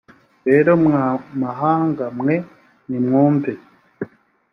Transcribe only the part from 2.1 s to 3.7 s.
mwe nimwumve